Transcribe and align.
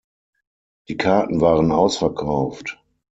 Die 0.87 0.97
Karten 0.97 1.41
waren 1.41 1.71
ausverkauft. 1.71 2.81